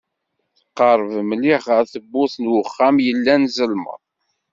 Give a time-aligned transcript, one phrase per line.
[0.57, 4.01] Tqerreb mliḥ ɣer tewwurt n uxxam yellan ẓelmeḍ.